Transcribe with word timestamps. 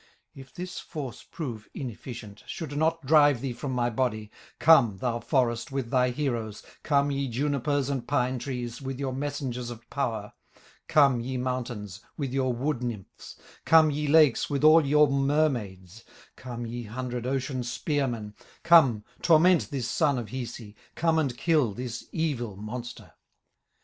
"If 0.33 0.51
this 0.51 0.79
force 0.79 1.21
prove 1.21 1.67
inefficient, 1.75 2.41
Should 2.47 2.75
not 2.75 3.05
drive 3.05 3.39
thee 3.39 3.53
from 3.53 3.71
my 3.71 3.91
body, 3.91 4.31
Come, 4.57 4.97
thou 4.97 5.19
forest, 5.19 5.71
with 5.71 5.91
thy 5.91 6.09
heroes, 6.09 6.63
Come, 6.81 7.11
ye 7.11 7.27
junipers 7.27 7.87
and 7.87 8.07
pine 8.07 8.39
trees, 8.39 8.81
With 8.81 8.97
your 8.99 9.13
messengers 9.13 9.69
of 9.69 9.87
power, 9.91 10.33
Come, 10.87 11.19
ye 11.21 11.37
mountains, 11.37 11.99
with 12.17 12.33
your 12.33 12.51
wood 12.51 12.81
nymphs, 12.81 13.37
Come, 13.63 13.91
ye 13.91 14.07
lakes, 14.07 14.49
with 14.49 14.63
all 14.63 14.83
your 14.83 15.07
mermaids, 15.07 16.03
Come, 16.35 16.65
ye 16.65 16.81
hundred 16.85 17.27
ocean 17.27 17.61
spearmen, 17.61 18.33
Come, 18.63 19.03
torment 19.21 19.69
this 19.69 19.87
son 19.87 20.17
of 20.17 20.29
Hisi, 20.29 20.73
Come 20.95 21.19
and 21.19 21.37
kill 21.37 21.73
this 21.75 22.07
evil 22.11 22.55
monster. 22.55 23.13